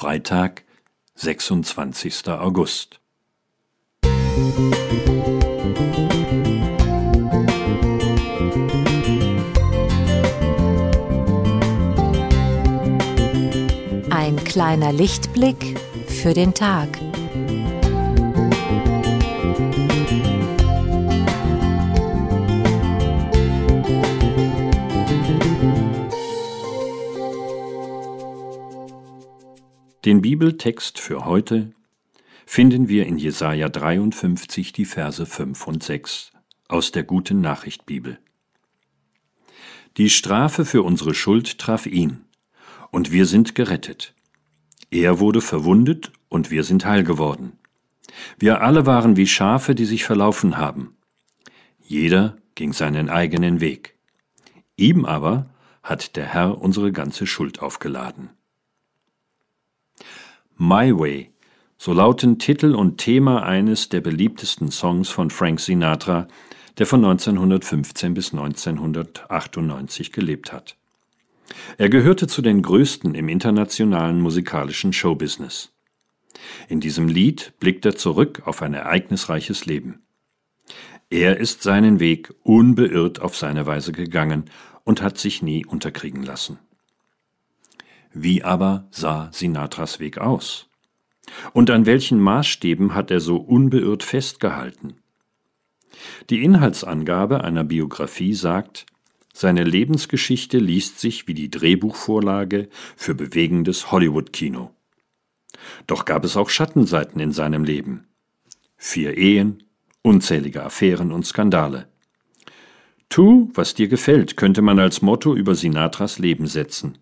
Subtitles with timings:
[0.00, 0.62] Freitag,
[1.16, 2.26] 26.
[2.28, 3.00] August.
[14.08, 17.09] Ein kleiner Lichtblick für den Tag.
[30.06, 31.72] Den Bibeltext für heute
[32.46, 36.32] finden wir in Jesaja 53 die Verse 5 und 6
[36.68, 38.18] aus der Guten Nachricht Bibel.
[39.98, 42.24] Die Strafe für unsere Schuld traf ihn,
[42.90, 44.14] und wir sind gerettet.
[44.90, 47.58] Er wurde verwundet, und wir sind heil geworden.
[48.38, 50.96] Wir alle waren wie Schafe, die sich verlaufen haben.
[51.78, 53.98] Jeder ging seinen eigenen Weg.
[54.76, 55.50] Ihm aber
[55.82, 58.30] hat der Herr unsere ganze Schuld aufgeladen.
[60.62, 61.30] My Way,
[61.78, 66.28] so lauten Titel und Thema eines der beliebtesten Songs von Frank Sinatra,
[66.76, 70.76] der von 1915 bis 1998 gelebt hat.
[71.78, 75.72] Er gehörte zu den größten im internationalen musikalischen Showbusiness.
[76.68, 80.02] In diesem Lied blickt er zurück auf ein ereignisreiches Leben.
[81.08, 84.44] Er ist seinen Weg unbeirrt auf seine Weise gegangen
[84.84, 86.58] und hat sich nie unterkriegen lassen.
[88.12, 90.68] Wie aber sah Sinatras Weg aus?
[91.52, 94.94] Und an welchen Maßstäben hat er so unbeirrt festgehalten?
[96.28, 98.86] Die Inhaltsangabe einer Biografie sagt,
[99.32, 104.74] seine Lebensgeschichte liest sich wie die Drehbuchvorlage für bewegendes Hollywood-Kino.
[105.86, 108.08] Doch gab es auch Schattenseiten in seinem Leben.
[108.76, 109.62] Vier Ehen,
[110.02, 111.86] unzählige Affären und Skandale.
[113.08, 116.98] Tu, was dir gefällt, könnte man als Motto über Sinatras Leben setzen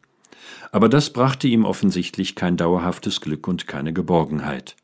[0.73, 4.77] aber das brachte ihm offensichtlich kein dauerhaftes Glück und keine Geborgenheit.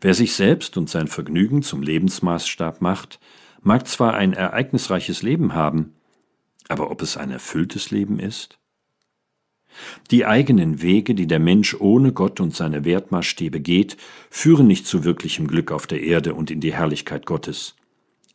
[0.00, 3.20] Wer sich selbst und sein Vergnügen zum Lebensmaßstab macht,
[3.62, 5.94] mag zwar ein ereignisreiches Leben haben,
[6.68, 8.58] aber ob es ein erfülltes Leben ist?
[10.10, 13.96] Die eigenen Wege, die der Mensch ohne Gott und seine Wertmaßstäbe geht,
[14.28, 17.76] führen nicht zu wirklichem Glück auf der Erde und in die Herrlichkeit Gottes,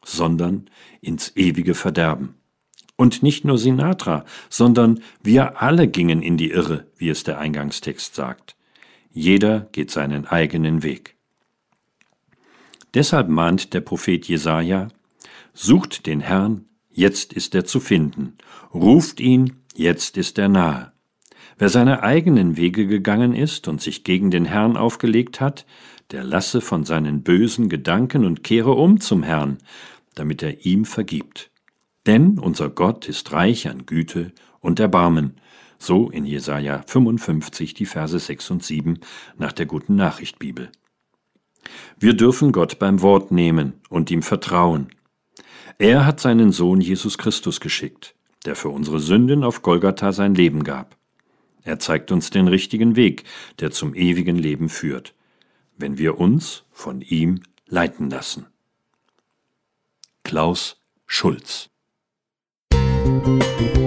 [0.04, 0.70] sondern
[1.02, 2.36] ins ewige Verderben.
[2.98, 8.16] Und nicht nur Sinatra, sondern wir alle gingen in die Irre, wie es der Eingangstext
[8.16, 8.56] sagt.
[9.12, 11.16] Jeder geht seinen eigenen Weg.
[12.94, 14.88] Deshalb mahnt der Prophet Jesaja:
[15.54, 18.38] Sucht den Herrn, jetzt ist er zu finden.
[18.74, 20.94] Ruft ihn, jetzt ist er nahe.
[21.58, 25.66] Wer seine eigenen Wege gegangen ist und sich gegen den Herrn aufgelegt hat,
[26.12, 29.58] der lasse von seinen bösen Gedanken und kehre um zum Herrn,
[30.14, 31.52] damit er ihm vergibt.
[32.06, 35.38] Denn unser Gott ist reich an Güte und Erbarmen,
[35.80, 39.00] so in Jesaja 55 die Verse 6 und 7
[39.38, 40.72] nach der Guten Nachricht Bibel.
[42.00, 44.90] Wir dürfen Gott beim Wort nehmen und ihm vertrauen.
[45.80, 48.16] Er hat seinen Sohn Jesus Christus geschickt,
[48.46, 50.96] der für unsere Sünden auf Golgatha sein Leben gab.
[51.64, 53.24] Er zeigt uns den richtigen Weg,
[53.60, 55.16] der zum ewigen Leben führt,
[55.78, 58.46] wenn wir uns von ihm leiten lassen.
[60.24, 61.70] Klaus Schulz
[63.26, 63.85] Música